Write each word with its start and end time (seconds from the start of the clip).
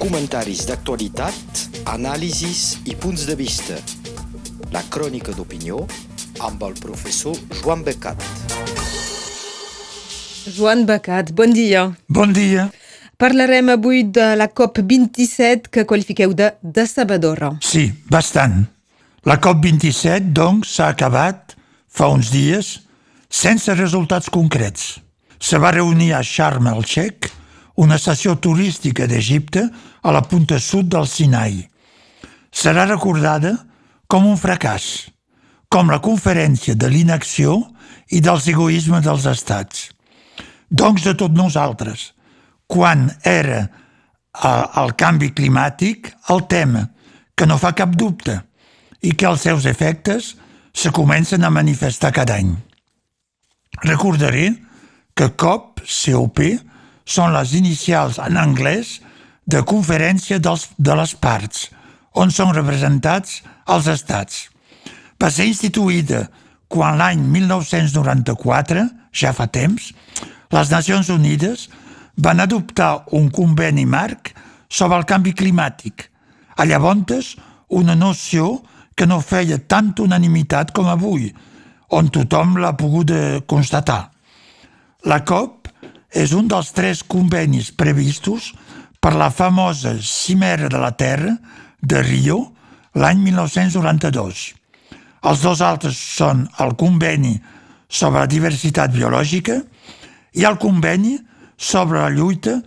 comentaris 0.00 0.64
d'actualitat, 0.64 1.60
anàlisis 1.92 2.78
i 2.88 2.96
punts 2.96 3.26
de 3.28 3.36
vista. 3.36 3.76
La 4.72 4.80
crònica 4.88 5.34
d'opinió 5.36 5.82
amb 6.40 6.62
el 6.64 6.76
professor 6.80 7.36
Joan 7.60 7.84
Becat. 7.84 8.24
Joan 10.56 10.86
Becat, 10.88 11.34
bon 11.36 11.52
dia. 11.52 11.90
Bon 12.08 12.32
dia. 12.32 12.70
Parlarem 13.20 13.68
avui 13.74 14.06
de 14.08 14.30
la 14.40 14.48
COP27 14.48 15.68
que 15.68 15.84
qualifiqueu 15.84 16.32
de 16.32 16.54
decebedora. 16.62 17.52
Sí, 17.60 17.90
bastant. 18.08 18.62
La 19.28 19.36
COP27, 19.36 20.32
doncs, 20.32 20.78
s'ha 20.78 20.88
acabat 20.94 21.52
fa 21.92 22.08
uns 22.08 22.32
dies 22.32 22.78
sense 23.28 23.68
resultats 23.76 24.32
concrets. 24.32 24.96
Se 25.36 25.60
va 25.60 25.74
reunir 25.76 26.14
a 26.16 26.22
Sharm 26.24 26.72
el-Sheikh, 26.72 27.28
una 27.80 27.96
estació 27.96 28.36
turística 28.36 29.06
d'Egipte 29.08 29.62
a 30.02 30.12
la 30.12 30.20
punta 30.28 30.58
sud 30.60 30.90
del 30.92 31.08
Sinai. 31.08 31.62
Serà 32.52 32.84
recordada 32.84 33.54
com 34.10 34.26
un 34.28 34.36
fracàs, 34.36 35.08
com 35.72 35.88
la 35.88 36.00
conferència 36.04 36.74
de 36.76 36.90
l'inacció 36.92 37.56
i 38.12 38.20
dels 38.20 38.48
egoismes 38.52 39.04
dels 39.06 39.26
estats. 39.30 39.88
Doncs 40.68 41.06
de 41.06 41.14
tot 41.16 41.32
nosaltres, 41.32 42.10
quan 42.66 43.08
era 43.26 43.68
el 44.78 44.92
canvi 44.98 45.32
climàtic 45.34 46.12
el 46.34 46.44
tema, 46.50 46.84
que 47.34 47.48
no 47.48 47.56
fa 47.58 47.72
cap 47.72 47.96
dubte, 47.96 48.36
i 49.00 49.14
que 49.16 49.26
els 49.30 49.46
seus 49.46 49.64
efectes 49.64 50.34
se 50.76 50.92
comencen 50.92 51.44
a 51.44 51.50
manifestar 51.50 52.12
cada 52.12 52.36
any. 52.36 52.52
Recordaré 53.80 54.52
que 55.16 55.30
COP, 55.32 55.80
COP, 55.80 56.44
són 57.10 57.34
les 57.34 57.54
inicials 57.58 58.20
en 58.22 58.38
anglès 58.38 59.00
de 59.50 59.64
Conferència 59.66 60.38
dels, 60.38 60.68
de 60.78 60.94
les 60.94 61.16
Parts, 61.18 61.68
on 62.14 62.30
són 62.30 62.54
representats 62.54 63.40
els 63.70 63.88
estats. 63.90 64.46
Va 65.20 65.30
ser 65.34 65.48
instituïda 65.50 66.28
quan 66.70 67.00
l'any 67.00 67.22
1994, 67.26 68.86
ja 69.12 69.34
fa 69.34 69.48
temps, 69.50 69.90
les 70.54 70.70
Nacions 70.70 71.10
Unides 71.10 71.66
van 72.16 72.40
adoptar 72.42 73.06
un 73.18 73.30
conveni 73.34 73.86
marc 73.86 74.32
sobre 74.70 74.98
el 75.00 75.06
canvi 75.06 75.34
climàtic, 75.34 76.06
a 76.56 76.66
llavors 76.66 77.34
una 77.68 77.94
noció 77.94 78.60
que 78.94 79.06
no 79.06 79.20
feia 79.20 79.58
tanta 79.58 80.02
unanimitat 80.02 80.72
com 80.74 80.86
avui, 80.86 81.30
on 81.90 82.10
tothom 82.10 82.58
l'ha 82.58 82.76
pogut 82.76 83.10
constatar. 83.46 84.10
La 85.06 85.24
COP 85.24 85.59
és 86.10 86.32
un 86.34 86.48
dels 86.50 86.72
tres 86.74 87.02
convenis 87.06 87.70
previstos 87.70 88.50
per 89.00 89.14
la 89.16 89.30
famosa 89.30 89.94
Cimera 90.02 90.68
de 90.68 90.78
la 90.78 90.92
Terra 90.92 91.36
de 91.80 92.02
Rio 92.02 92.40
l'any 92.94 93.20
1992. 93.22 94.42
Els 95.22 95.42
dos 95.44 95.60
altres 95.60 95.96
són 95.96 96.46
el 96.60 96.74
conveni 96.80 97.36
sobre 97.88 98.24
la 98.24 98.30
diversitat 98.30 98.92
biològica 98.94 99.60
i 100.38 100.46
el 100.46 100.58
conveni 100.62 101.18
sobre 101.56 102.00
la 102.00 102.10
lluita 102.10 102.60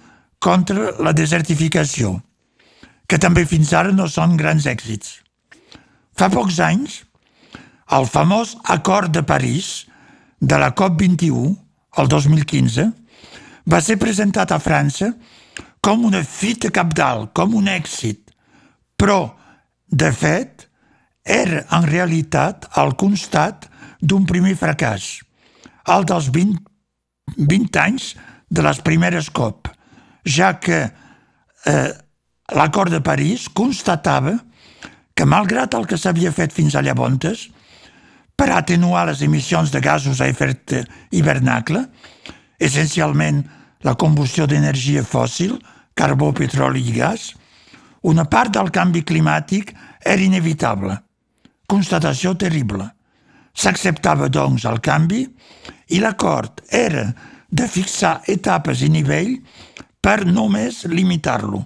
contra 0.43 0.91
la 0.99 1.13
desertificació, 1.15 2.17
que 3.07 3.17
també 3.17 3.45
fins 3.47 3.71
ara 3.73 3.93
no 3.95 4.09
són 4.11 4.35
grans 4.37 4.67
èxits. 4.67 5.19
Fa 6.13 6.29
pocs 6.29 6.59
anys, 6.61 7.01
el 7.95 8.05
famós 8.05 8.57
Acord 8.69 9.13
de 9.15 9.23
París 9.23 9.87
de 10.39 10.59
la 10.59 10.73
COP21, 10.75 11.55
el 11.97 12.09
2015, 12.11 12.91
va 13.69 13.79
ser 13.81 13.97
presentat 14.01 14.51
a 14.51 14.59
França 14.59 15.11
com 15.83 16.05
una 16.07 16.23
fita 16.23 16.71
capdalt, 16.71 17.33
com 17.35 17.55
un 17.59 17.67
èxit, 17.67 18.31
però, 18.95 19.33
de 19.87 20.11
fet, 20.15 20.67
era 21.23 21.63
en 21.75 21.87
realitat 21.87 22.67
el 22.79 22.95
constat 22.99 23.67
d'un 23.99 24.27
primer 24.27 24.55
fracàs, 24.59 25.23
el 25.91 26.07
dels 26.07 26.29
20, 26.35 26.59
20 27.37 27.81
anys 27.83 28.13
de 28.51 28.63
les 28.63 28.79
primeres 28.83 29.29
COP, 29.31 29.69
ja 30.23 30.53
que 30.59 30.79
eh, 30.83 31.91
l'acord 32.55 32.91
de 32.91 33.01
París 33.03 33.49
constatava 33.49 34.37
que, 35.15 35.25
malgrat 35.25 35.75
el 35.75 35.87
que 35.87 35.99
s'havia 35.99 36.33
fet 36.35 36.55
fins 36.55 36.75
a 36.75 36.83
llavors, 36.83 37.47
per 38.35 38.49
atenuar 38.51 39.05
les 39.07 39.21
emissions 39.21 39.71
de 39.71 39.79
gasos 39.79 40.19
a 40.19 40.27
efecte 40.27 40.83
hivernacle, 41.11 41.85
essencialment 42.63 43.43
la 43.83 43.95
combustió 43.99 44.47
d'energia 44.47 45.03
fòssil, 45.03 45.57
carbó, 45.93 46.31
petroli 46.33 46.83
i 46.87 46.95
gas, 46.95 47.31
una 48.03 48.25
part 48.27 48.53
del 48.55 48.71
canvi 48.73 49.03
climàtic 49.07 49.73
era 50.03 50.21
inevitable. 50.21 50.97
Constatació 51.67 52.33
terrible. 52.35 52.89
S'acceptava, 53.53 54.27
doncs, 54.27 54.65
el 54.65 54.79
canvi 54.83 55.23
i 55.93 56.01
l'acord 56.01 56.63
era 56.73 57.05
de 57.53 57.67
fixar 57.69 58.17
etapes 58.27 58.81
i 58.81 58.89
nivell 58.89 59.37
per 60.01 60.23
només 60.25 60.83
limitar-lo. 60.89 61.61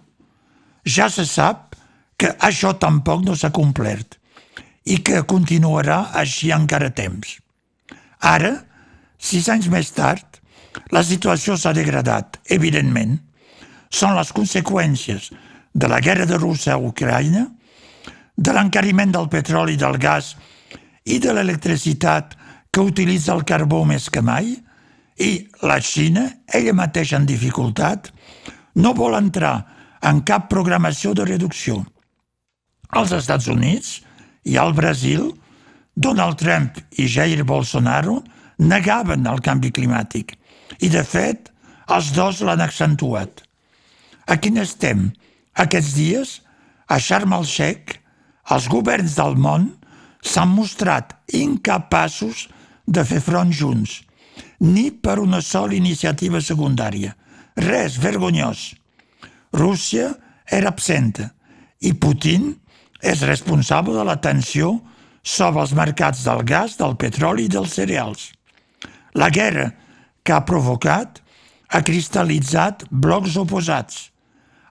Ja 0.85 1.07
se 1.09 1.25
sap 1.25 1.75
que 2.17 2.33
això 2.43 2.73
tampoc 2.81 3.23
no 3.25 3.35
s'ha 3.35 3.53
complert 3.55 4.17
i 4.87 4.99
que 5.05 5.23
continuarà 5.27 6.11
així 6.21 6.51
encara 6.55 6.91
temps. 6.95 7.37
Ara, 8.19 8.53
sis 9.17 9.47
anys 9.51 9.67
més 9.73 9.91
tard, 9.95 10.36
la 10.91 11.03
situació 11.03 11.57
s'ha 11.57 11.73
degradat, 11.75 12.39
evidentment. 12.49 13.17
Són 13.89 14.15
les 14.17 14.31
conseqüències 14.35 15.31
de 15.73 15.87
la 15.87 15.99
guerra 16.03 16.25
de 16.25 16.37
Rússia 16.37 16.75
a 16.75 16.81
Ucraïna, 16.81 17.45
de 18.37 18.53
l'encariment 18.53 19.11
del 19.13 19.29
petroli 19.33 19.73
i 19.75 19.81
del 19.81 19.97
gas 19.97 20.35
i 21.05 21.17
de 21.23 21.33
l'electricitat 21.33 22.35
que 22.71 22.83
utilitza 22.83 23.33
el 23.33 23.43
carbó 23.47 23.83
més 23.85 24.09
que 24.13 24.21
mai, 24.21 24.53
i 25.17 25.31
la 25.65 25.79
Xina, 25.81 26.27
ella 26.53 26.75
mateixa 26.77 27.17
en 27.17 27.25
dificultat, 27.25 28.11
no 28.77 28.93
vol 28.93 29.17
entrar 29.17 29.55
en 30.05 30.21
cap 30.21 30.45
programació 30.51 31.15
de 31.17 31.25
reducció. 31.25 31.79
Els 32.93 33.13
Estats 33.17 33.47
Units 33.49 33.97
i 34.45 34.57
al 34.61 34.75
Brasil, 34.77 35.31
Donald 35.97 36.37
Trump 36.37 36.77
i 37.01 37.07
Jair 37.09 37.41
Bolsonaro 37.43 38.21
negaven 38.61 39.25
el 39.25 39.41
canvi 39.41 39.73
climàtic 39.73 40.37
i, 40.79 40.89
de 40.89 41.03
fet, 41.03 41.51
els 41.93 42.11
dos 42.15 42.41
l'han 42.43 42.63
accentuat. 42.63 43.43
A 44.27 44.37
quin 44.41 44.59
estem? 44.59 45.11
Aquests 45.55 45.93
dies, 45.95 46.33
a 46.87 46.99
Sharm 46.99 47.33
el-Sheikh, 47.37 47.97
els 48.51 48.67
governs 48.71 49.15
del 49.17 49.37
món 49.39 49.71
s'han 50.23 50.51
mostrat 50.51 51.15
incapaços 51.35 52.47
de 52.87 53.03
fer 53.07 53.21
front 53.23 53.51
junts, 53.51 54.01
ni 54.59 54.89
per 54.91 55.17
una 55.23 55.41
sola 55.43 55.75
iniciativa 55.75 56.41
secundària. 56.43 57.15
Res, 57.57 57.97
vergonyós. 57.99 58.69
Rússia 59.53 60.13
era 60.51 60.71
absenta 60.71 61.31
i 61.81 61.93
Putin 61.93 62.53
és 63.01 63.23
responsable 63.27 63.95
de 63.97 64.05
la 64.07 64.17
tensió 64.21 64.77
sobre 65.21 65.61
els 65.61 65.73
mercats 65.77 66.23
del 66.25 66.43
gas, 66.47 66.77
del 66.79 66.95
petroli 66.97 67.45
i 67.45 67.51
dels 67.51 67.75
cereals. 67.77 68.31
La 69.13 69.29
guerra 69.33 69.71
que 70.27 70.35
ha 70.35 70.43
provocat 70.43 71.21
ha 71.71 71.81
cristal·litzat 71.87 72.85
blocs 72.91 73.37
oposats. 73.39 74.07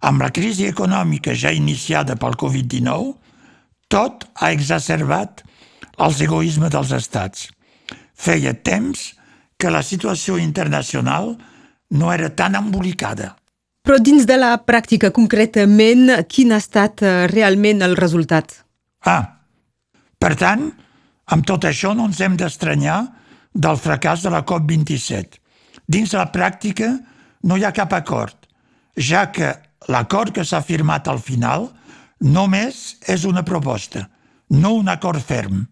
Amb 0.04 0.20
la 0.20 0.30
crisi 0.32 0.66
econòmica 0.68 1.34
ja 1.34 1.52
iniciada 1.52 2.16
pel 2.20 2.36
Covid-19, 2.40 3.14
tot 3.92 4.26
ha 4.36 4.52
exacerbat 4.52 5.42
els 6.04 6.20
egoismes 6.20 6.72
dels 6.72 6.92
estats. 6.92 7.48
Feia 8.12 8.52
temps 8.52 9.12
que 9.56 9.72
la 9.72 9.82
situació 9.82 10.36
internacional 10.40 11.34
no 11.96 12.12
era 12.12 12.28
tan 12.28 12.56
embolicada. 12.58 13.32
Però 13.86 13.96
dins 14.02 14.26
de 14.26 14.36
la 14.36 14.56
pràctica, 14.58 15.12
concretament, 15.14 16.10
quin 16.28 16.52
ha 16.52 16.60
estat 16.60 17.04
eh, 17.06 17.12
realment 17.30 17.84
el 17.86 17.94
resultat? 17.96 18.58
Ah, 19.06 19.38
per 20.18 20.34
tant, 20.36 20.66
amb 21.30 21.46
tot 21.46 21.64
això 21.68 21.94
no 21.94 22.08
ens 22.10 22.20
hem 22.20 22.34
d'estranyar 22.36 22.98
del 23.54 23.78
fracàs 23.80 24.26
de 24.26 24.32
la 24.34 24.42
COP27. 24.44 25.38
Dins 25.86 26.12
la 26.16 26.26
pràctica 26.34 26.90
no 27.46 27.56
hi 27.56 27.64
ha 27.64 27.74
cap 27.74 27.92
acord, 27.94 28.36
ja 28.96 29.28
que 29.30 29.52
l'acord 29.92 30.34
que 30.34 30.44
s'ha 30.44 30.62
firmat 30.62 31.08
al 31.08 31.20
final 31.22 31.68
només 32.20 32.96
és 33.06 33.24
una 33.24 33.44
proposta, 33.44 34.06
no 34.50 34.74
un 34.74 34.88
acord 34.88 35.22
ferm. 35.22 35.66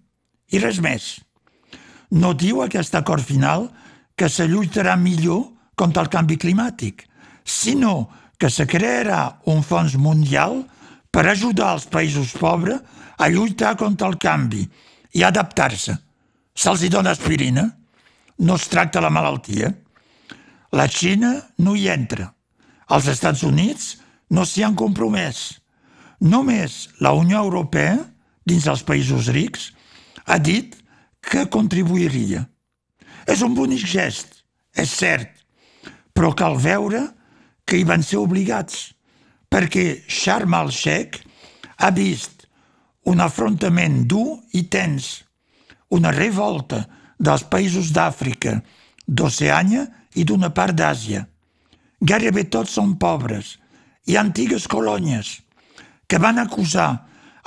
I 0.53 0.61
res 0.63 0.79
més. 0.79 1.19
No 2.15 2.35
diu 2.35 2.63
aquest 2.63 2.95
acord 2.95 3.25
final 3.25 3.69
que 4.15 4.29
se 4.29 4.47
lluitarà 4.47 4.95
millor 4.97 5.49
contra 5.75 6.05
el 6.05 6.11
canvi 6.13 6.37
climàtic, 6.39 7.09
sinó 7.45 8.11
que 8.39 8.51
se 8.51 8.67
crearà 8.67 9.41
un 9.51 9.63
fons 9.63 9.97
mundial 9.99 10.63
per 11.11 11.27
ajudar 11.27 11.73
els 11.75 11.87
països 11.91 12.35
pobres 12.39 12.81
a 13.19 13.29
lluitar 13.31 13.75
contra 13.79 14.09
el 14.11 14.19
canvi 14.19 14.65
i 15.15 15.23
adaptar-se. 15.23 15.95
Se'ls 16.55 16.87
dona 16.91 17.15
aspirina, 17.15 17.67
no 18.39 18.55
es 18.55 18.69
tracta 18.71 19.03
la 19.03 19.11
malaltia. 19.11 19.73
La 20.75 20.89
Xina 20.91 21.37
no 21.63 21.77
hi 21.79 21.87
entra. 21.93 22.33
Els 22.91 23.07
Estats 23.13 23.45
Units 23.47 23.93
no 24.35 24.43
s'hi 24.43 24.65
han 24.67 24.75
compromès. 24.75 25.61
Només 26.19 26.89
la 27.05 27.13
Unió 27.15 27.45
Europea, 27.47 27.95
dins 28.43 28.67
els 28.67 28.83
països 28.83 29.31
rics, 29.37 29.71
ha 30.27 30.39
dit 30.43 30.75
que 31.23 31.47
contribuiria. 31.47 32.43
És 33.31 33.45
un 33.47 33.55
bonic 33.55 33.87
gest, 33.87 34.43
és 34.75 34.91
cert, 34.91 35.31
però 36.13 36.35
cal 36.35 36.59
veure 36.59 37.07
que 37.65 37.79
hi 37.79 37.87
van 37.87 38.03
ser 38.03 38.19
obligats, 38.21 38.91
perquè 39.49 40.03
Sharm 40.11 40.57
el-Sheikh 40.59 41.23
ha 41.79 41.91
vist 41.95 42.49
un 43.07 43.23
afrontament 43.23 44.03
dur 44.11 44.41
i 44.59 44.67
tens, 44.67 45.23
una 45.95 46.11
revolta 46.11 46.83
dels 47.21 47.45
països 47.47 47.93
d'Àfrica, 47.95 48.59
d'Oceània 49.07 49.87
i 50.15 50.25
d'una 50.25 50.51
part 50.55 50.77
d'Àsia. 50.77 51.25
Gairebé 52.01 52.47
tots 52.53 52.77
són 52.79 52.97
pobres 53.01 53.57
i 54.07 54.19
antigues 54.21 54.67
colònies 54.69 55.41
que 56.09 56.21
van 56.21 56.39
acusar 56.39 56.89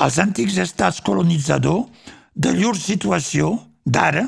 els 0.04 0.18
antics 0.22 0.58
estats 0.62 1.02
colonitzadors 1.06 2.14
de 2.36 2.54
llur 2.54 2.76
situació 2.78 3.54
d'ara 3.86 4.26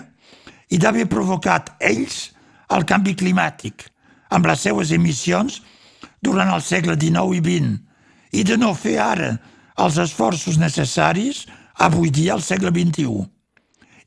i 0.69 0.77
d'haver 0.77 1.07
provocat 1.09 1.73
ells 1.79 2.29
el 2.75 2.85
canvi 2.89 3.15
climàtic 3.17 3.87
amb 4.29 4.45
les 4.49 4.65
seues 4.65 4.93
emissions 4.93 5.61
durant 6.21 6.51
el 6.53 6.61
segle 6.61 6.95
XIX 6.99 7.37
i 7.37 7.41
XX 7.45 8.39
i 8.39 8.45
de 8.45 8.57
no 8.61 8.75
fer 8.77 8.97
ara 9.01 9.31
els 9.79 9.97
esforços 10.01 10.59
necessaris 10.61 11.45
avui 11.79 12.11
dia 12.11 12.33
al 12.35 12.43
segle 12.43 12.71
XXI. 12.75 13.23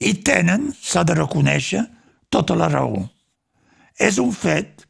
I 0.02 0.12
tenen, 0.26 0.70
s'ha 0.76 1.02
de 1.08 1.16
reconèixer, 1.16 1.82
tota 2.30 2.56
la 2.58 2.68
raó. 2.68 3.06
És 3.98 4.18
un 4.22 4.32
fet 4.32 4.86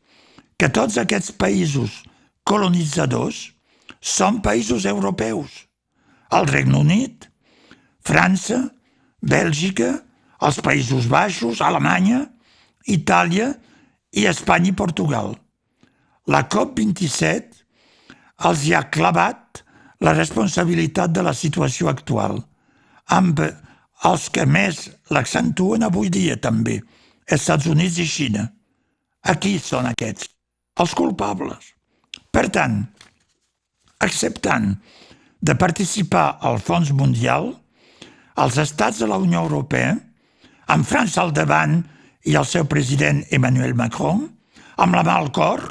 que 0.58 0.70
tots 0.70 0.98
aquests 1.00 1.32
països 1.34 2.02
colonitzadors 2.46 3.50
són 4.02 4.40
països 4.42 4.86
europeus. 4.86 5.50
El 6.32 6.48
Regne 6.50 6.78
Unit, 6.78 7.28
França, 8.02 8.58
Bèlgica, 9.22 9.92
els 10.42 10.58
Països 10.64 11.06
Baixos, 11.10 11.60
Alemanya, 11.62 12.24
Itàlia 12.90 13.52
i 14.18 14.26
Espanya 14.26 14.72
i 14.72 14.78
Portugal. 14.78 15.36
La 16.26 16.44
COP27 16.50 17.62
els 18.48 18.64
hi 18.66 18.74
ha 18.74 18.88
clavat 18.90 19.62
la 20.02 20.14
responsabilitat 20.16 21.12
de 21.14 21.22
la 21.22 21.34
situació 21.34 21.90
actual, 21.90 22.40
amb 23.06 23.38
els 24.08 24.26
que 24.34 24.46
més 24.46 24.88
l'accentuen 25.14 25.86
avui 25.86 26.10
dia 26.10 26.34
també, 26.42 26.80
Estats 27.26 27.68
Units 27.70 28.00
i 28.02 28.06
Xina. 28.10 28.48
Aquí 29.22 29.58
són 29.62 29.86
aquests, 29.86 30.26
els 30.82 30.94
culpables. 30.98 31.72
Per 32.34 32.48
tant, 32.50 32.80
acceptant 34.02 34.72
de 35.42 35.54
participar 35.58 36.38
al 36.42 36.58
Fons 36.58 36.90
Mundial, 36.96 37.52
els 38.42 38.58
estats 38.58 38.98
de 39.02 39.06
la 39.06 39.20
Unió 39.22 39.44
Europea, 39.46 39.94
amb 40.74 40.88
França 40.88 41.22
al 41.22 41.30
davant 41.36 41.78
i 42.26 42.34
el 42.38 42.46
seu 42.48 42.66
president 42.66 43.22
Emmanuel 43.30 43.76
Macron, 43.78 44.24
amb 44.82 44.98
la 44.98 45.04
mà 45.06 45.18
al 45.20 45.30
cor, 45.34 45.62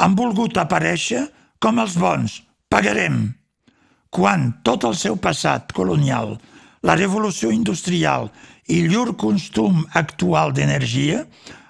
han 0.00 0.16
volgut 0.16 0.56
aparèixer 0.56 1.26
com 1.60 1.80
els 1.82 1.98
bons, 2.00 2.40
pagarem, 2.72 3.26
quan 4.08 4.48
tot 4.64 4.86
el 4.88 4.96
seu 4.96 5.18
passat 5.20 5.74
colonial, 5.76 6.38
la 6.82 6.96
revolució 6.96 7.50
industrial 7.52 8.30
i 8.72 8.80
llur 8.88 9.16
costum 9.20 9.82
actual 10.00 10.54
d'energia 10.56 11.26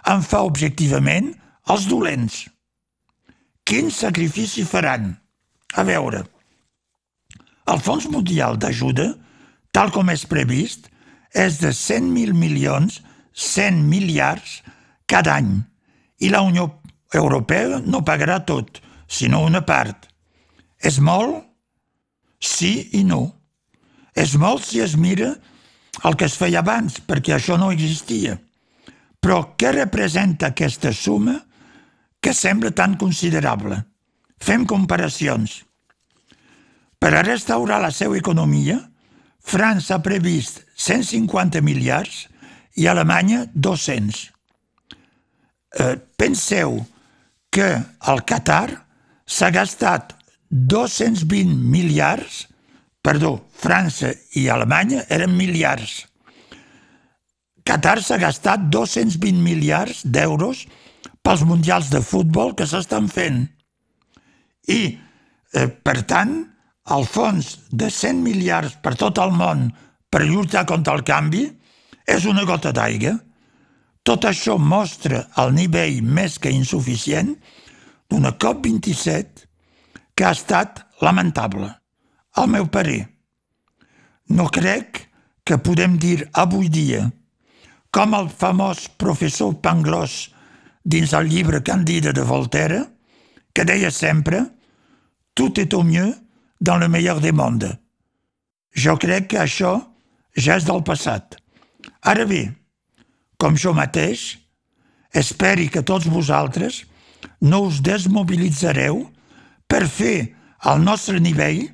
en 0.08 0.23
fa 0.25 0.43
objectivament 0.47 1.32
els 1.70 1.87
dolents. 1.91 2.44
Quin 3.64 3.91
sacrifici 3.94 4.64
faran? 4.67 5.12
A 5.79 5.85
veure, 5.87 6.25
el 7.70 7.79
Fons 7.79 8.08
Mundial 8.11 8.56
d'Ajuda, 8.58 9.12
tal 9.70 9.93
com 9.94 10.11
és 10.11 10.25
previst, 10.26 10.88
és 11.31 11.61
de 11.62 11.70
100.000 11.70 12.35
milions, 12.35 12.99
100 13.32 13.85
miliards 13.87 14.58
cada 15.06 15.37
any, 15.38 15.61
i 16.19 16.31
la 16.32 16.43
Unió 16.43 16.67
Europea 17.14 17.79
no 17.87 18.02
pagarà 18.06 18.41
tot, 18.47 18.81
sinó 19.06 19.44
una 19.47 19.62
part. 19.67 20.08
És 20.82 20.99
molt? 20.99 21.44
Sí 22.41 22.88
i 22.97 23.05
no. 23.05 23.23
És 24.17 24.35
molt 24.35 24.64
si 24.67 24.81
es 24.82 24.97
mira 24.97 25.35
el 26.05 26.17
que 26.17 26.26
es 26.26 26.37
feia 26.41 26.64
abans, 26.64 26.99
perquè 27.06 27.37
això 27.37 27.58
no 27.61 27.70
existia. 27.70 28.38
Però 29.20 29.55
què 29.61 29.72
representa 29.76 30.50
aquesta 30.50 30.93
suma 30.96 31.37
que 32.20 32.32
sembla 32.37 32.72
tan 32.76 32.96
considerable? 33.00 33.78
Fem 34.40 34.64
comparacions. 34.67 35.61
Per 37.00 37.12
a 37.14 37.25
restaurar 37.25 37.81
la 37.81 37.93
seva 37.93 38.17
economia, 38.19 38.78
França 39.40 39.96
ha 39.96 40.05
previst 40.05 40.61
150 40.76 41.62
miliards 41.64 42.26
i 42.76 42.87
Alemanya 42.88 43.46
200. 43.55 44.20
Eh, 45.81 45.96
penseu 46.16 46.81
que 47.50 47.69
el 48.12 48.23
Qatar 48.28 48.69
s'ha 49.26 49.50
gastat 49.55 50.14
220 50.50 51.56
miliards, 51.70 52.46
perdó, 53.02 53.38
França 53.55 54.12
i 54.37 54.49
Alemanya 54.49 55.05
eren 55.08 55.37
miliards. 55.37 56.09
Qatar 57.66 58.00
s'ha 58.02 58.18
gastat 58.18 58.68
220 58.72 59.40
miliards 59.44 60.04
d'euros 60.04 60.64
pels 61.22 61.44
mundials 61.44 61.90
de 61.92 62.00
futbol 62.00 62.54
que 62.56 62.66
s'estan 62.66 63.08
fent. 63.08 63.44
I, 64.68 64.98
eh, 65.54 65.68
per 65.68 66.02
tant, 66.08 66.34
el 66.90 67.06
fons 67.06 67.56
de 67.70 67.90
100 67.90 68.22
miliards 68.24 68.76
per 68.82 68.96
tot 68.98 69.18
el 69.22 69.32
món 69.36 69.68
per 70.10 70.24
lluitar 70.24 70.64
contra 70.66 70.96
el 70.98 71.04
canvi 71.06 71.44
és 72.06 72.26
una 72.26 72.44
gota 72.48 72.72
d'aigua. 72.74 73.14
Tot 74.02 74.24
això 74.24 74.56
mostra 74.58 75.26
el 75.42 75.52
nivell 75.54 76.00
més 76.02 76.38
que 76.38 76.50
insuficient 76.50 77.34
d'una 78.10 78.32
COP27 78.32 79.46
que 80.16 80.26
ha 80.26 80.32
estat 80.34 80.82
lamentable, 81.00 81.68
al 82.36 82.48
meu 82.48 82.66
parer. 82.72 83.04
No 84.28 84.48
crec 84.48 85.06
que 85.44 85.58
podem 85.58 85.96
dir 85.98 86.28
avui 86.32 86.68
dia, 86.68 87.06
com 87.90 88.14
el 88.14 88.28
famós 88.31 88.87
professor 88.98 89.56
Pangloss 89.62 90.31
dins 90.84 91.12
el 91.12 91.28
llibre 91.28 91.62
Candida 91.62 92.12
de 92.12 92.22
Voltaire, 92.22 92.84
que 93.52 93.64
deia 93.64 93.90
sempre 93.90 94.46
«Tout 95.34 95.58
est 95.58 95.75
au 95.75 95.82
mieux 95.82 96.14
dans 96.61 96.76
le 96.76 96.88
meilleur 96.88 97.20
des 97.20 97.32
mondes». 97.32 97.78
Jo 98.73 98.97
crec 98.97 99.26
que 99.32 99.40
això 99.42 99.80
ja 100.37 100.56
és 100.56 100.64
del 100.64 100.85
passat. 100.87 101.35
Ara 102.06 102.25
bé, 102.25 102.52
com 103.37 103.56
jo 103.59 103.75
mateix, 103.75 104.38
esperi 105.12 105.66
que 105.68 105.82
tots 105.82 106.06
vosaltres 106.06 106.85
no 107.42 107.64
us 107.66 107.80
desmobilitzareu 107.82 109.02
per 109.66 109.88
fer 109.90 110.30
al 110.70 110.82
nostre 110.85 111.18
nivell 111.18 111.66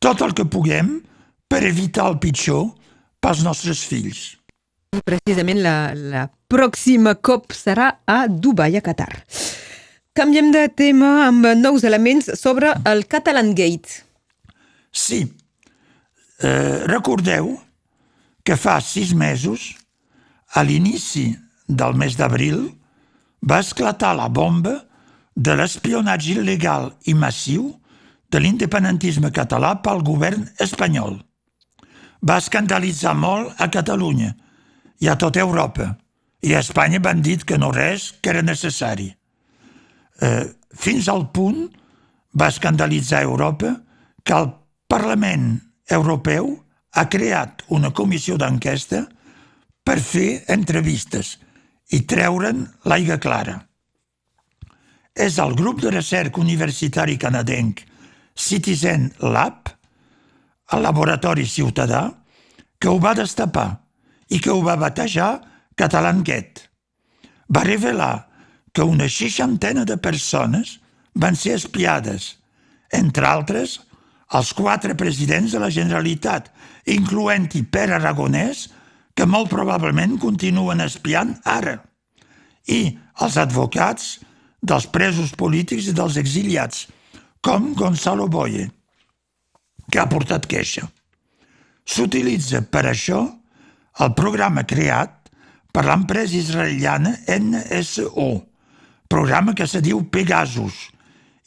tot 0.00 0.22
el 0.24 0.32
que 0.32 0.48
puguem 0.48 1.02
per 1.48 1.62
evitar 1.68 2.08
el 2.08 2.18
pitjor 2.22 2.70
pels 3.20 3.44
nostres 3.44 3.84
fills. 3.84 4.41
Precisament 4.92 5.62
la, 5.64 5.94
la 5.96 6.26
pròxima 6.52 7.14
COP 7.24 7.54
serà 7.56 7.86
a 8.04 8.26
Dubai, 8.28 8.76
a 8.76 8.82
Qatar. 8.84 9.22
Canviem 10.12 10.50
de 10.52 10.66
tema 10.68 11.24
amb 11.30 11.48
nous 11.56 11.86
elements 11.88 12.28
sobre 12.36 12.74
el 12.90 13.06
Catalan 13.08 13.54
Gate. 13.56 14.02
Sí. 14.92 15.22
Eh, 16.44 16.84
recordeu 16.92 17.54
que 18.44 18.58
fa 18.60 18.76
sis 18.84 19.14
mesos, 19.16 19.70
a 20.52 20.60
l'inici 20.60 21.30
del 21.64 21.96
mes 21.96 22.18
d'abril, 22.20 22.66
va 23.40 23.62
esclatar 23.64 24.12
la 24.18 24.28
bomba 24.28 24.76
de 25.32 25.56
l'espionatge 25.56 26.36
il·legal 26.36 26.90
i 27.08 27.16
massiu 27.16 27.70
de 28.28 28.44
l'independentisme 28.44 29.32
català 29.32 29.78
pel 29.80 30.04
govern 30.04 30.44
espanyol. 30.60 31.16
Va 32.20 32.42
escandalitzar 32.44 33.16
molt 33.16 33.56
a 33.56 33.72
Catalunya 33.72 34.34
i 35.02 35.08
a 35.10 35.16
tota 35.18 35.42
Europa, 35.42 35.88
i 36.46 36.54
a 36.54 36.60
Espanya 36.62 37.00
van 37.02 37.22
dit 37.26 37.42
que 37.42 37.58
no 37.58 37.72
res 37.74 38.12
que 38.22 38.30
era 38.30 38.42
necessari. 38.42 39.08
Eh, 40.22 40.44
fins 40.78 41.08
al 41.10 41.26
punt 41.34 41.64
va 42.38 42.50
escandalitzar 42.52 43.24
Europa 43.26 43.74
que 44.22 44.36
el 44.38 44.52
Parlament 44.86 45.56
Europeu 45.90 46.54
ha 46.94 47.08
creat 47.10 47.66
una 47.74 47.90
comissió 47.90 48.38
d'enquesta 48.38 49.02
per 49.82 49.98
fer 49.98 50.44
entrevistes 50.54 51.34
i 51.90 52.04
treure'n 52.06 52.62
l'aigua 52.86 53.18
clara. 53.18 53.58
És 55.12 55.38
el 55.42 55.56
grup 55.58 55.82
de 55.82 55.90
recerca 55.90 56.40
universitari 56.40 57.18
canadenc 57.18 57.82
Citizen 58.38 59.10
Lab, 59.20 59.68
el 60.72 60.86
laboratori 60.86 61.44
ciutadà, 61.44 62.06
que 62.78 62.88
ho 62.88 62.98
va 63.02 63.18
destapar 63.18 63.81
i 64.32 64.40
que 64.40 64.52
ho 64.52 64.62
va 64.64 64.78
batejar 64.80 65.30
Catalan 65.76 66.22
Gate. 66.24 66.68
Va 67.52 67.64
revelar 67.68 68.28
que 68.72 68.84
una 68.88 69.08
seixantena 69.12 69.84
de 69.84 69.98
persones 70.00 70.78
van 71.14 71.36
ser 71.36 71.58
espiades, 71.58 72.36
entre 72.92 73.28
altres, 73.28 73.80
els 74.32 74.52
quatre 74.56 74.96
presidents 74.96 75.52
de 75.52 75.60
la 75.60 75.68
Generalitat, 75.72 76.48
incloent-hi 76.88 77.66
Pere 77.68 77.98
Aragonès, 77.98 78.70
que 79.12 79.28
molt 79.28 79.50
probablement 79.52 80.16
continuen 80.20 80.80
espiant 80.80 81.34
ara, 81.44 81.76
i 82.64 82.96
els 83.20 83.36
advocats 83.36 84.14
dels 84.62 84.86
presos 84.88 85.34
polítics 85.36 85.90
i 85.90 85.96
dels 85.96 86.16
exiliats, 86.16 86.86
com 87.44 87.74
Gonzalo 87.76 88.28
Boye, 88.30 88.70
que 89.90 90.00
ha 90.00 90.08
portat 90.08 90.46
queixa. 90.48 90.86
S'utilitza 91.84 92.62
per 92.72 92.86
això 92.88 93.26
el 94.00 94.14
programa 94.16 94.64
creat 94.68 95.30
per 95.72 95.84
l'empresa 95.86 96.36
israeliana 96.36 97.14
NSO, 97.26 98.30
programa 99.08 99.54
que 99.56 99.66
se 99.68 99.82
diu 99.84 100.04
Pegasus 100.12 100.88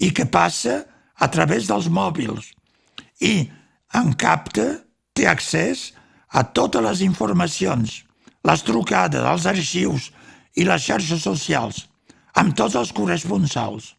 i 0.01 0.11
que 0.13 0.27
passa 0.29 0.83
a 1.15 1.29
través 1.31 1.69
dels 1.69 1.87
mòbils 1.89 2.51
i 3.21 3.47
en 3.95 4.11
capta, 4.19 4.81
té 5.15 5.27
accés 5.31 5.93
a 6.27 6.43
totes 6.43 6.83
les 6.83 7.01
informacions, 7.05 8.01
les 8.43 8.63
trucades, 8.67 9.23
els 9.23 9.45
arxius 9.47 10.09
i 10.59 10.65
les 10.67 10.83
xarxes 10.83 11.23
socials, 11.23 11.85
amb 12.35 12.55
tots 12.57 12.75
els 12.75 12.91
corresponsals. 12.91 13.93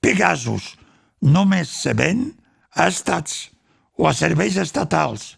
Pegasus 0.00 0.72
només 1.20 1.68
se 1.68 1.92
ven 1.94 2.30
a 2.74 2.88
estats 2.88 3.50
o 4.00 4.08
a 4.08 4.14
serveis 4.16 4.56
estatals 4.56 5.34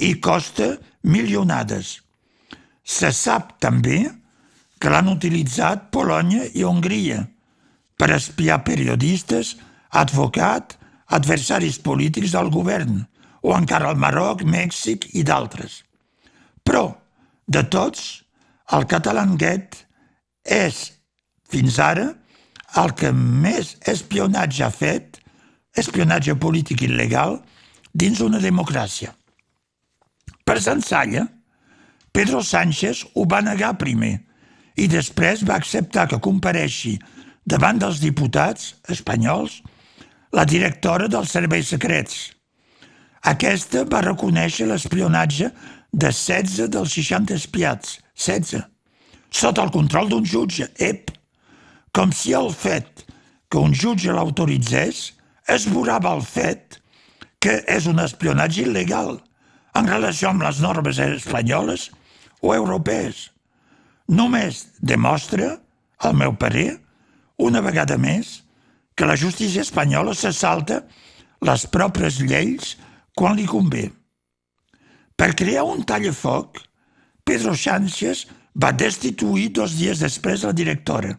i 0.00 0.14
costa 0.24 0.72
milionades. 1.02 2.00
Se 2.84 3.10
sap 3.14 3.56
també 3.62 4.04
que 4.80 4.90
l'han 4.92 5.10
utilitzat 5.12 5.90
Polònia 5.94 6.46
i 6.56 6.64
Hongria 6.64 7.26
per 8.00 8.10
espiar 8.14 8.62
periodistes, 8.64 9.56
advocat, 9.90 10.76
adversaris 11.12 11.78
polítics 11.84 12.32
del 12.32 12.48
govern, 12.54 13.02
o 13.42 13.52
encara 13.56 13.90
el 13.92 14.00
Marroc, 14.00 14.44
Mèxic 14.44 15.08
i 15.16 15.24
d'altres. 15.26 15.82
Però, 16.64 16.86
de 17.46 17.62
tots, 17.68 18.22
el 18.72 18.86
Catalangate 18.88 19.84
és, 20.44 20.80
fins 21.50 21.78
ara, 21.82 22.10
el 22.80 22.92
que 22.96 23.10
més 23.12 23.74
espionatge 23.90 24.64
ha 24.64 24.70
fet, 24.70 25.18
espionatge 25.76 26.36
polític 26.38 26.84
il·legal, 26.86 27.40
dins 27.92 28.20
una 28.22 28.38
democràcia. 28.40 29.12
Per 30.44 30.58
Sensalla, 30.60 31.26
Pedro 32.12 32.42
Sánchez 32.42 33.04
ho 33.14 33.26
va 33.30 33.42
negar 33.44 33.76
primer 33.78 34.16
i 34.80 34.88
després 34.90 35.44
va 35.46 35.58
acceptar 35.60 36.08
que 36.10 36.20
compareixi 36.22 36.96
davant 37.46 37.78
dels 37.78 38.00
diputats 38.02 38.74
espanyols 38.90 39.60
la 40.36 40.44
directora 40.46 41.08
dels 41.10 41.30
serveis 41.34 41.70
secrets. 41.74 42.30
Aquesta 43.26 43.84
va 43.84 44.02
reconèixer 44.06 44.66
l'espionatge 44.66 45.50
de 45.92 46.10
16 46.14 46.70
dels 46.72 46.92
60 46.96 47.34
espiats, 47.36 47.98
16, 48.14 48.62
sota 49.30 49.64
el 49.66 49.72
control 49.74 50.08
d'un 50.10 50.26
jutge, 50.26 50.70
ep, 50.78 51.10
com 51.92 52.12
si 52.14 52.34
el 52.34 52.50
fet 52.54 53.04
que 53.50 53.58
un 53.58 53.74
jutge 53.74 54.14
l'autoritzés 54.14 55.10
esborava 55.50 56.14
el 56.14 56.22
fet 56.22 56.78
que 57.42 57.58
és 57.66 57.88
un 57.90 57.98
espionatge 58.02 58.62
il·legal 58.66 59.18
en 59.80 59.88
relació 59.88 60.30
amb 60.30 60.44
les 60.44 60.60
normes 60.60 61.00
espanyoles 61.00 61.88
o 62.44 62.52
europees. 62.54 63.30
Només 64.08 64.66
demostra, 64.80 65.54
al 66.04 66.16
meu 66.16 66.34
parer, 66.36 66.74
una 67.40 67.62
vegada 67.64 67.96
més, 68.00 68.40
que 68.96 69.08
la 69.08 69.16
justícia 69.16 69.64
espanyola 69.64 70.14
se 70.14 70.32
salta 70.36 70.82
les 71.46 71.64
pròpies 71.72 72.20
lleis 72.20 72.74
quan 73.16 73.38
li 73.38 73.46
convé. 73.48 73.86
Per 75.16 75.30
crear 75.36 75.64
un 75.68 75.84
tallafoc, 75.88 76.60
Pedro 77.24 77.54
Sánchez 77.56 78.26
va 78.60 78.72
destituir 78.72 79.50
dos 79.56 79.76
dies 79.78 80.02
després 80.04 80.44
la 80.44 80.52
directora, 80.56 81.14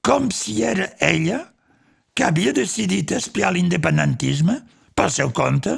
com 0.00 0.30
si 0.30 0.62
era 0.62 0.92
ella 1.02 1.42
que 2.16 2.24
havia 2.24 2.54
decidit 2.56 3.12
espiar 3.12 3.52
l'independentisme 3.52 4.60
pel 4.96 5.12
seu 5.12 5.32
compte 5.36 5.74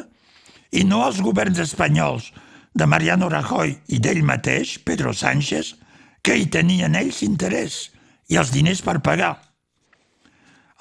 i 0.73 0.85
no 0.85 1.03
els 1.07 1.21
governs 1.25 1.61
espanyols 1.63 2.31
de 2.75 2.87
Mariano 2.87 3.29
Rajoy 3.33 3.75
i 3.95 3.99
d'ell 4.03 4.23
mateix, 4.27 4.77
Pedro 4.85 5.13
Sánchez, 5.13 5.75
que 6.23 6.37
hi 6.37 6.49
tenien 6.53 6.97
ells 6.99 7.23
interès 7.27 7.89
i 8.29 8.37
els 8.37 8.53
diners 8.53 8.83
per 8.85 8.99
pagar. 9.05 9.37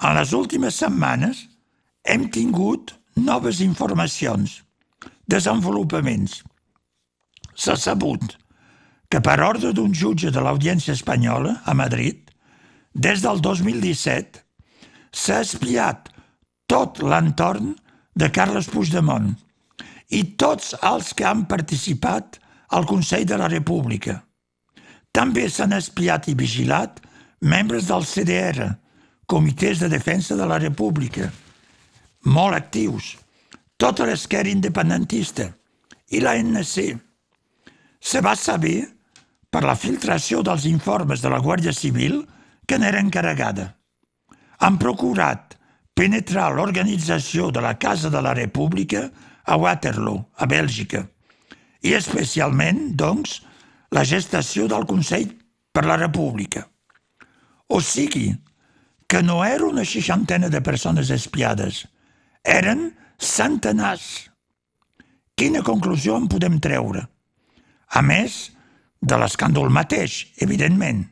En 0.04 0.14
les 0.14 0.34
últimes 0.36 0.76
setmanes 0.78 1.46
hem 2.04 2.28
tingut 2.30 2.92
noves 3.16 3.62
informacions, 3.64 4.60
desenvolupaments. 5.26 6.42
S'ha 7.58 7.74
sabut 7.76 8.36
que 9.10 9.20
per 9.24 9.40
ordre 9.42 9.72
d'un 9.74 9.94
jutge 9.96 10.30
de 10.30 10.44
l'Audiència 10.44 10.94
Espanyola 10.94 11.56
a 11.64 11.74
Madrid, 11.74 12.28
des 12.94 13.24
del 13.24 13.40
2017 13.42 14.44
s'ha 15.10 15.40
espiat 15.42 16.12
tot 16.68 17.00
l'entorn 17.02 17.74
de 18.18 18.28
Carles 18.34 18.68
Puigdemont 18.70 19.32
i 20.08 20.22
tots 20.40 20.74
els 20.82 21.12
que 21.14 21.26
han 21.28 21.44
participat 21.50 22.38
al 22.76 22.86
Consell 22.88 23.26
de 23.28 23.36
la 23.40 23.48
República. 23.48 24.22
També 25.12 25.48
s'han 25.50 25.74
espiat 25.76 26.28
i 26.28 26.36
vigilat 26.36 27.00
membres 27.40 27.88
del 27.88 28.04
CDR, 28.04 28.68
comitès 29.26 29.80
de 29.82 29.88
defensa 29.92 30.36
de 30.36 30.46
la 30.48 30.58
República, 30.58 31.28
molt 32.24 32.56
actius, 32.56 33.16
tota 33.76 34.06
l'esquerra 34.08 34.50
independentista 34.50 35.48
i 36.10 36.20
la 36.24 36.34
NC. 36.40 36.88
Se 38.00 38.20
va 38.24 38.34
saber 38.36 38.88
per 39.50 39.62
la 39.64 39.76
filtració 39.76 40.42
dels 40.44 40.66
informes 40.68 41.22
de 41.22 41.30
la 41.32 41.40
Guàrdia 41.44 41.72
Civil 41.72 42.22
que 42.66 42.78
n'era 42.78 43.00
encarregada. 43.00 43.74
Han 44.60 44.76
procurat 44.80 45.56
penetrar 45.94 46.50
l'organització 46.54 47.50
de 47.54 47.62
la 47.64 47.76
Casa 47.78 48.10
de 48.10 48.20
la 48.22 48.34
República 48.34 49.08
a 49.48 49.56
Waterloo, 49.56 50.20
a 50.36 50.46
Bèlgica, 50.46 51.06
i 51.82 51.94
especialment, 51.96 52.92
doncs, 53.00 53.38
la 53.94 54.04
gestació 54.04 54.66
del 54.68 54.84
Consell 54.88 55.30
per 55.72 55.86
la 55.88 55.96
República. 55.96 56.66
O 57.72 57.80
sigui, 57.80 58.28
que 59.08 59.22
no 59.24 59.40
era 59.44 59.64
una 59.64 59.86
seixantena 59.88 60.50
de 60.52 60.60
persones 60.60 61.08
espiades, 61.14 61.86
eren 62.44 62.90
centenars. 63.18 64.28
Quina 65.38 65.64
conclusió 65.64 66.18
en 66.18 66.28
podem 66.28 66.58
treure? 66.60 67.06
A 67.88 68.02
més 68.04 68.50
de 69.00 69.16
l'escàndol 69.16 69.72
mateix, 69.72 70.26
evidentment. 70.44 71.06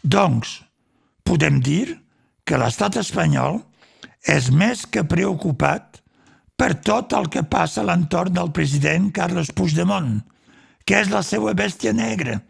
Doncs, 0.00 0.62
podem 1.26 1.60
dir 1.60 1.98
que 2.46 2.56
l'estat 2.56 2.96
espanyol 3.02 3.60
és 4.24 4.48
més 4.54 4.86
que 4.86 5.04
preocupat 5.04 6.00
per 6.56 6.72
tot 6.80 7.12
el 7.16 7.28
que 7.32 7.44
passa 7.44 7.82
a 7.82 7.86
l'entorn 7.86 8.34
del 8.36 8.52
president 8.56 9.10
Carles 9.14 9.52
Puigdemont, 9.52 10.22
que 10.88 11.00
és 11.02 11.12
la 11.12 11.22
seva 11.26 11.52
bèstia 11.56 11.92
negra, 11.92 12.40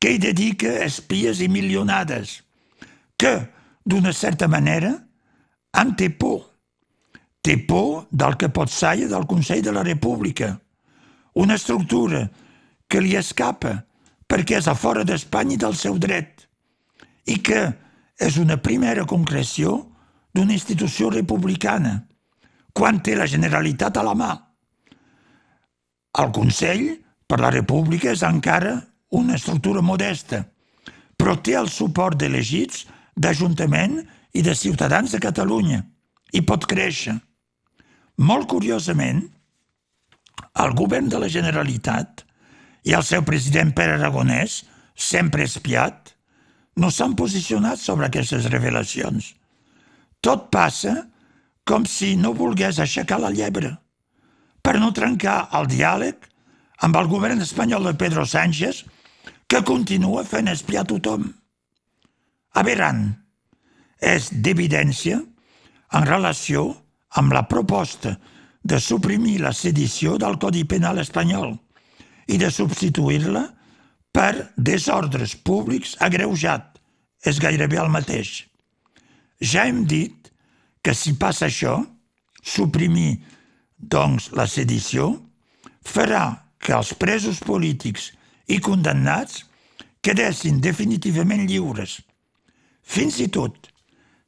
que 0.00 0.12
hi 0.12 0.20
dedica 0.22 0.72
espies 0.84 1.40
i 1.40 1.48
milionades, 1.48 2.40
que, 3.16 3.34
d'una 3.86 4.12
certa 4.12 4.48
manera, 4.50 4.92
en 5.78 5.94
té 5.96 6.10
por. 6.10 6.42
Té 7.42 7.56
por 7.68 8.08
del 8.10 8.34
que 8.40 8.50
pot 8.50 8.72
saia 8.72 9.06
del 9.08 9.26
Consell 9.30 9.62
de 9.62 9.72
la 9.72 9.84
República, 9.86 10.56
una 11.36 11.54
estructura 11.54 12.26
que 12.88 13.00
li 13.00 13.14
escapa 13.18 13.84
perquè 14.26 14.58
és 14.58 14.66
a 14.66 14.74
fora 14.74 15.04
d'Espanya 15.06 15.54
i 15.54 15.60
del 15.60 15.76
seu 15.78 15.98
dret 16.02 16.46
i 17.30 17.38
que 17.44 17.60
és 18.18 18.38
una 18.40 18.56
primera 18.62 19.04
concreció 19.06 19.76
d'una 20.34 20.54
institució 20.56 21.10
republicana 21.12 22.00
quan 22.76 23.00
té 23.00 23.16
la 23.16 23.28
Generalitat 23.30 23.96
a 23.96 24.04
la 24.04 24.12
mà. 24.18 24.32
El 26.20 26.32
Consell 26.36 26.84
per 27.28 27.40
la 27.40 27.52
República 27.54 28.12
és 28.12 28.24
encara 28.26 28.76
una 29.16 29.36
estructura 29.40 29.82
modesta, 29.84 30.42
però 31.16 31.38
té 31.40 31.56
el 31.56 31.70
suport 31.72 32.20
d'elegits 32.20 32.84
d'Ajuntament 33.16 34.02
i 34.36 34.44
de 34.44 34.54
Ciutadans 34.54 35.14
de 35.16 35.22
Catalunya 35.24 35.80
i 36.36 36.44
pot 36.44 36.68
créixer. 36.68 37.16
Molt 38.20 38.48
curiosament, 38.52 39.24
el 40.60 40.76
govern 40.76 41.08
de 41.12 41.20
la 41.20 41.32
Generalitat 41.32 42.24
i 42.84 42.92
el 42.96 43.04
seu 43.04 43.24
president 43.24 43.72
Pere 43.76 43.96
Aragonès, 43.96 44.62
sempre 44.94 45.44
espiat, 45.48 46.12
no 46.76 46.92
s'han 46.92 47.16
posicionat 47.16 47.80
sobre 47.80 48.08
aquestes 48.08 48.48
revelacions. 48.52 49.32
Tot 50.20 50.50
passa 50.52 51.06
com 51.66 51.84
si 51.90 52.14
no 52.16 52.32
volgués 52.38 52.78
aixecar 52.80 53.18
la 53.22 53.32
llebre 53.34 53.74
per 54.62 54.78
no 54.82 54.92
trencar 54.94 55.48
el 55.58 55.68
diàleg 55.70 56.24
amb 56.86 56.96
el 56.98 57.10
govern 57.10 57.42
espanyol 57.42 57.86
de 57.86 57.94
Pedro 57.98 58.24
Sánchez 58.26 58.84
que 59.46 59.62
continua 59.66 60.24
fent 60.26 60.50
espiar 60.50 60.86
tothom 60.90 61.28
aberrant. 62.58 63.04
És 64.02 64.28
d'evidència 64.30 65.20
en 65.96 66.08
relació 66.08 66.66
amb 67.16 67.32
la 67.32 67.46
proposta 67.48 68.16
de 68.66 68.80
suprimir 68.82 69.38
la 69.44 69.54
sedició 69.54 70.16
del 70.18 70.40
Codi 70.42 70.64
Penal 70.68 70.98
espanyol 71.00 71.54
i 72.26 72.38
de 72.42 72.50
substituir-la 72.50 73.44
per 74.12 74.50
desordres 74.56 75.36
públics 75.36 75.94
agreujat. 76.02 76.72
És 77.26 77.38
gairebé 77.42 77.78
el 77.80 77.90
mateix. 77.90 78.44
Ja 79.40 79.64
hem 79.66 79.84
dit 79.88 80.25
que 80.86 80.94
si 80.94 81.16
passa 81.18 81.48
això, 81.48 81.80
suprimir, 82.46 83.16
doncs, 83.76 84.28
la 84.38 84.44
sedició, 84.46 85.08
farà 85.82 86.26
que 86.62 86.76
els 86.76 86.92
presos 86.94 87.40
polítics 87.42 88.12
i 88.46 88.60
condemnats 88.62 89.40
quedessin 90.06 90.60
definitivament 90.62 91.42
lliures. 91.50 91.96
Fins 92.86 93.18
i 93.18 93.26
tot, 93.34 93.66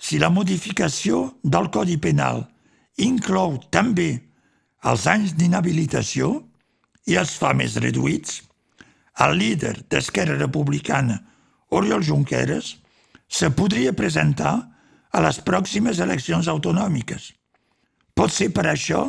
si 0.03 0.19
la 0.19 0.33
modificació 0.35 1.21
del 1.45 1.69
Codi 1.71 1.95
Penal 2.03 2.43
inclou 3.07 3.61
també 3.71 4.09
els 4.83 5.07
anys 5.07 5.37
d'inhabilitació 5.39 6.33
i 7.07 7.21
els 7.23 7.37
fa 7.39 7.53
més 7.55 7.77
reduïts, 7.79 8.41
el 9.23 9.39
líder 9.39 9.77
d'Esquerra 9.87 10.35
Republicana, 10.43 11.21
Oriol 11.71 12.03
Junqueras, 12.03 12.75
se 13.31 13.53
podria 13.55 13.95
presentar 13.95 14.57
a 15.13 15.23
les 15.25 15.41
pròximes 15.45 16.01
eleccions 16.05 16.49
autonòmiques. 16.49 17.33
Pot 18.15 18.35
ser 18.35 18.51
per 18.55 18.67
això 18.71 19.07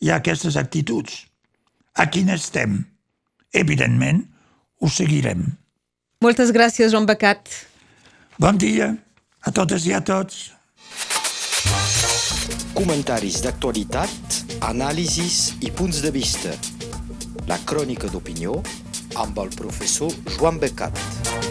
hi 0.00 0.10
ha 0.10 0.20
aquestes 0.20 0.56
actituds. 0.60 1.26
A 1.96 2.06
quin 2.12 2.30
estem? 2.32 2.84
Evidentment, 3.52 4.22
ho 4.80 4.88
seguirem. 4.88 5.44
Moltes 6.22 6.52
gràcies, 6.52 6.92
Joan 6.92 7.08
Becat. 7.08 7.48
Bon 8.40 8.56
dia 8.56 8.92
a 9.44 9.52
totes 9.52 9.86
i 9.88 9.94
a 9.96 10.00
tots. 10.04 10.50
Comentaris 12.76 13.40
d'actualitat, 13.44 14.40
anàlisis 14.70 15.56
i 15.60 15.72
punts 15.74 16.00
de 16.04 16.12
vista. 16.14 16.54
La 17.50 17.58
crònica 17.66 18.08
d'opinió 18.12 18.60
amb 19.20 19.40
el 19.42 19.52
professor 19.56 20.14
Joan 20.36 20.60
Becat. 20.62 21.49